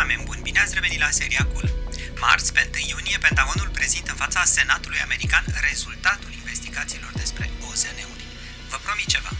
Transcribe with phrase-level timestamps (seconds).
[0.00, 1.68] oameni buni, bine ați revenit la seria Cool.
[2.24, 8.24] Marți, pe 1 iunie, Pentagonul prezintă în fața Senatului American rezultatul investigațiilor despre OZN-uri.
[8.70, 9.32] Vă promit ceva.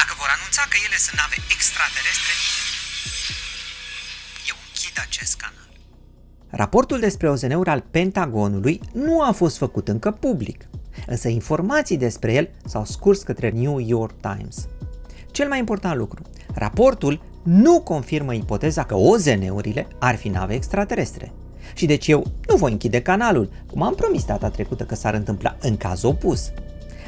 [0.00, 2.32] Dacă vor anunța că ele sunt nave extraterestre,
[4.50, 5.68] eu închid acest canal.
[6.62, 10.60] Raportul despre OZN-uri al Pentagonului nu a fost făcut încă public,
[11.12, 14.56] însă informații despre el s-au scurs către New York Times.
[15.36, 16.22] Cel mai important lucru,
[16.64, 21.32] raportul nu confirmă ipoteza că OZN-urile ar fi nave extraterestre.
[21.74, 25.56] Și deci eu nu voi închide canalul, cum am promis data trecută că s-ar întâmpla
[25.60, 26.52] în caz opus.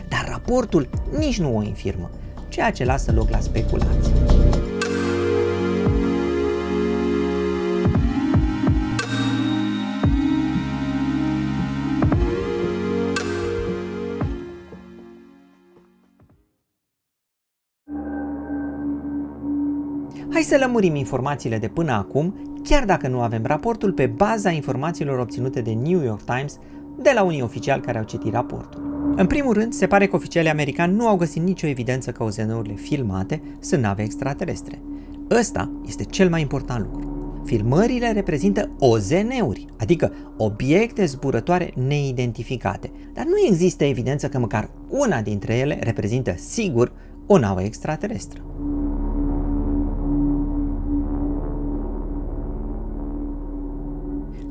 [0.08, 0.88] Dar raportul
[1.18, 2.10] nici nu o infirmă,
[2.48, 4.12] ceea ce lasă loc la speculații.
[20.32, 25.18] Hai să lămurim informațiile de până acum, chiar dacă nu avem raportul, pe baza informațiilor
[25.18, 26.58] obținute de New York Times
[27.02, 29.12] de la unii oficiali care au citit raportul.
[29.16, 32.74] În primul rând, se pare că oficialii americani nu au găsit nicio evidență că OZN-urile
[32.74, 34.82] filmate sunt nave extraterestre.
[35.30, 37.40] Ăsta este cel mai important lucru.
[37.44, 45.54] Filmările reprezintă OZN-uri, adică obiecte zburătoare neidentificate, dar nu există evidență că măcar una dintre
[45.54, 46.92] ele reprezintă sigur
[47.26, 48.42] o navă extraterestră.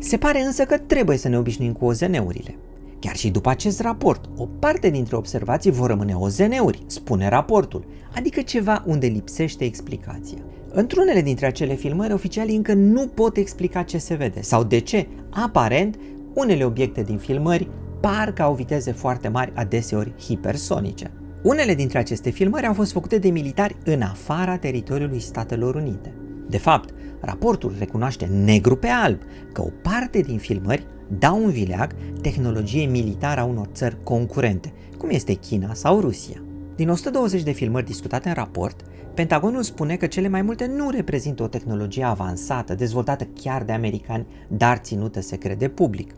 [0.04, 2.56] Se pare însă că trebuie să ne obișnuim cu OZN-urile.
[3.00, 7.86] Chiar și după acest raport, o parte dintre observații vor rămâne OZN-uri, spune raportul,
[8.16, 10.38] adică ceva unde lipsește explicația.
[10.70, 15.08] Într-unele dintre acele filmări, oficialii încă nu pot explica ce se vede sau de ce,
[15.30, 16.00] aparent,
[16.34, 21.12] unele obiecte din filmări par că au viteze foarte mari, adeseori hipersonice.
[21.44, 26.14] Unele dintre aceste filmări au fost făcute de militari în afara teritoriului Statelor Unite.
[26.52, 29.22] De fapt, raportul recunoaște negru pe alb
[29.54, 30.86] că o parte din filmări
[31.20, 36.44] dau un vileag tehnologie militară a unor țări concurente, cum este China sau Rusia.
[36.76, 38.82] Din 120 de filmări discutate în raport,
[39.14, 44.26] Pentagonul spune că cele mai multe nu reprezintă o tehnologie avansată, dezvoltată chiar de americani,
[44.48, 46.12] dar ținută secret de public.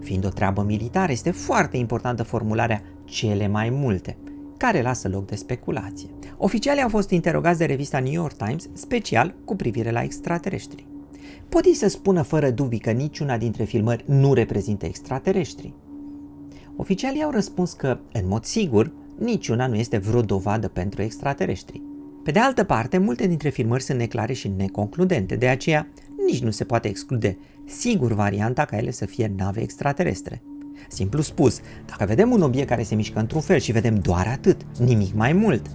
[0.00, 4.16] Fiind o treabă militară, este foarte importantă formularea cele mai multe,
[4.58, 6.08] care lasă loc de speculație.
[6.36, 10.86] Oficialii au fost interogați de revista New York Times special cu privire la extraterestri.
[11.48, 15.74] Pot ei să spună fără dubii că niciuna dintre filmări nu reprezintă extraterestri?
[16.76, 21.82] Oficialii au răspuns că, în mod sigur, niciuna nu este vreo dovadă pentru extraterestri.
[22.24, 25.86] Pe de altă parte, multe dintre filmări sunt neclare și neconcludente, de aceea
[26.26, 30.42] nici nu se poate exclude sigur varianta ca ele să fie nave extraterestre.
[30.88, 34.60] Simplu spus, dacă vedem un obiect care se mișcă într-un fel și vedem doar atât,
[34.78, 35.66] nimic mai mult,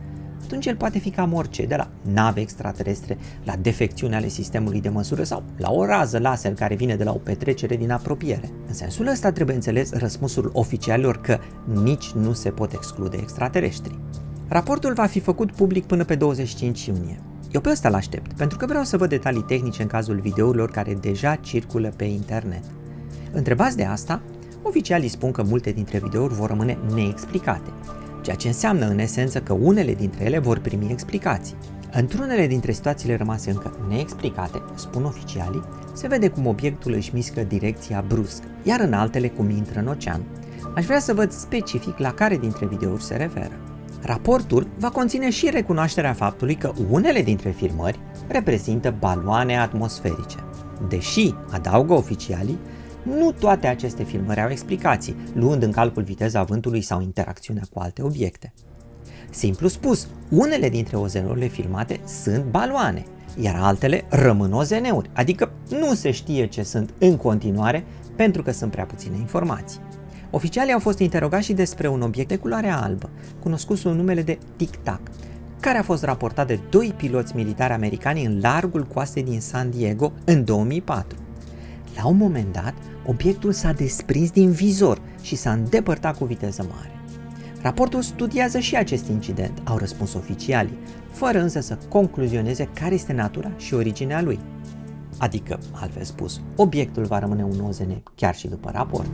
[0.44, 4.90] atunci el poate fi cam orice, de la nave extraterestre, la defecțiune ale sistemului de
[4.90, 8.50] măsură sau la o rază laser care vine de la o petrecere din apropiere.
[8.68, 11.40] În sensul ăsta trebuie înțeles răspunsul oficialilor că
[11.84, 14.00] nici nu se pot exclude extraterestri.
[14.48, 17.20] Raportul va fi făcut public până pe 25 iunie.
[17.52, 20.94] Eu pe ăsta l-aștept, pentru că vreau să văd detalii tehnice în cazul videourilor care
[20.94, 22.64] deja circulă pe internet.
[23.32, 24.22] Întrebați de asta,
[24.64, 27.70] oficialii spun că multe dintre videouri vor rămâne neexplicate,
[28.22, 31.56] ceea ce înseamnă în esență că unele dintre ele vor primi explicații.
[31.92, 35.64] Într-unele dintre situațiile rămase încă neexplicate, spun oficialii,
[35.94, 40.22] se vede cum obiectul își miscă direcția brusc, iar în altele cum intră în ocean.
[40.76, 43.60] Aș vrea să văd specific la care dintre videouri se referă.
[44.02, 50.38] Raportul va conține și recunoașterea faptului că unele dintre filmări reprezintă baloane atmosferice.
[50.88, 52.60] Deși, adaugă oficialii,
[53.04, 58.02] nu toate aceste filmări au explicații, luând în calcul viteza vântului sau interacțiunea cu alte
[58.02, 58.54] obiecte.
[59.30, 63.04] Simplu spus, unele dintre OZN-urile filmate sunt baloane,
[63.42, 68.72] iar altele rămân OZN-uri, adică nu se știe ce sunt în continuare pentru că sunt
[68.72, 69.80] prea puține informații.
[70.32, 73.10] Oficialii au fost interogați și despre un obiect de culoare albă,
[73.40, 75.02] cunoscut sub numele de Tic Tac,
[75.60, 80.12] care a fost raportat de doi piloți militari americani în largul coastei din San Diego
[80.26, 81.18] în 2004.
[81.96, 82.74] La un moment dat,
[83.06, 86.92] obiectul s-a desprins din vizor și s-a îndepărtat cu viteză mare.
[87.62, 90.78] Raportul studiază și acest incident, au răspuns oficialii,
[91.12, 94.40] fără însă să concluzioneze care este natura și originea lui.
[95.18, 99.10] Adică, altfel spus, obiectul va rămâne un OZN chiar și după raport.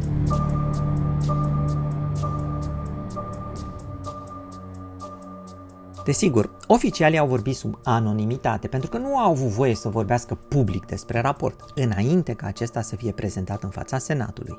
[6.10, 10.86] Desigur, oficialii au vorbit sub anonimitate pentru că nu au avut voie să vorbească public
[10.86, 14.58] despre raport, înainte ca acesta să fie prezentat în fața Senatului.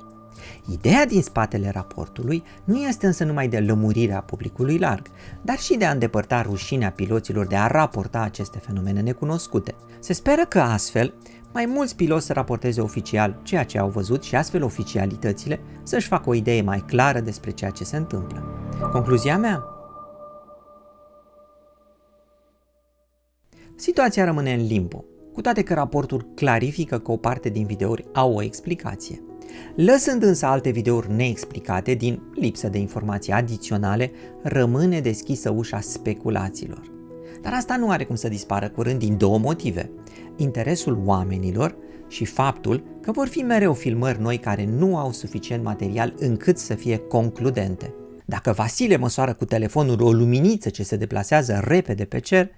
[0.73, 5.07] Ideea din spatele raportului nu este însă numai de lămurirea publicului larg,
[5.43, 9.75] dar și de a îndepărta rușinea piloților de a raporta aceste fenomene necunoscute.
[9.99, 11.15] Se speră că astfel
[11.53, 16.29] mai mulți piloți să raporteze oficial ceea ce au văzut și astfel oficialitățile să-și facă
[16.29, 18.43] o idee mai clară despre ceea ce se întâmplă.
[18.93, 19.80] Concluzia mea?
[23.81, 28.35] Situația rămâne în limbo, cu toate că raportul clarifică că o parte din videouri au
[28.35, 29.23] o explicație.
[29.77, 34.11] Lăsând însă alte videouri neexplicate din lipsă de informații adiționale,
[34.43, 36.93] rămâne deschisă ușa speculațiilor.
[37.43, 39.91] Dar asta nu are cum să dispară curând din două motive.
[40.37, 41.77] Interesul oamenilor
[42.09, 46.75] și faptul că vor fi mereu filmări noi care nu au suficient material încât să
[46.75, 47.95] fie concludente.
[48.25, 52.51] Dacă Vasile măsoară cu telefonul o luminiță ce se deplasează repede pe cer,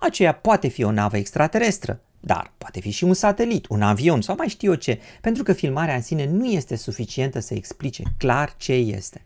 [0.00, 4.34] aceea poate fi o navă extraterestră, dar poate fi și un satelit, un avion sau
[4.38, 8.54] mai știu eu ce, pentru că filmarea în sine nu este suficientă să explice clar
[8.56, 9.24] ce este.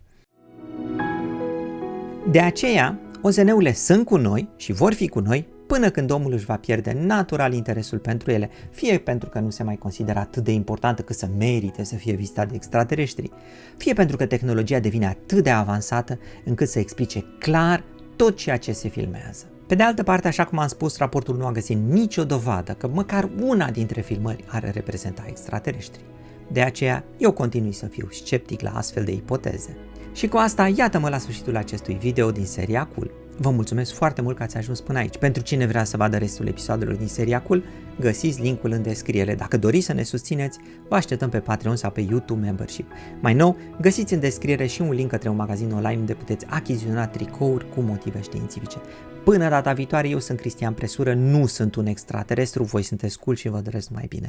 [2.31, 6.45] De aceea, OZN-urile sunt cu noi și vor fi cu noi până când omul își
[6.45, 10.53] va pierde natural interesul pentru ele, fie pentru că nu se mai consideră atât de
[10.53, 13.31] importantă că să merite să fie vizitat de extraterestri,
[13.77, 17.85] fie pentru că tehnologia devine atât de avansată încât să explice clar
[18.17, 19.54] tot ceea ce se filmează.
[19.67, 22.89] Pe de altă parte, așa cum am spus, raportul nu a găsit nicio dovadă că
[22.89, 26.05] măcar una dintre filmări are reprezenta extraterestri.
[26.53, 29.77] De aceea, eu continui să fiu sceptic la astfel de ipoteze.
[30.13, 33.11] Și cu asta, iată-mă la sfârșitul acestui video din seria Cool.
[33.37, 35.17] Vă mulțumesc foarte mult că ați ajuns până aici.
[35.17, 37.65] Pentru cine vrea să vadă restul episoadelor din seria Cool,
[38.01, 39.35] găsiți linkul în descriere.
[39.35, 40.59] Dacă doriți să ne susțineți,
[40.89, 42.91] vă așteptăm pe Patreon sau pe YouTube Membership.
[43.21, 47.07] Mai nou, găsiți în descriere și un link către un magazin online unde puteți achiziționa
[47.07, 48.77] tricouri cu motive științifice.
[49.25, 53.49] Până data viitoare, eu sunt Cristian Presură, nu sunt un extraterestru, voi sunteți cool și
[53.49, 54.29] vă doresc mai bine.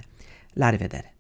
[0.54, 1.14] La revedere!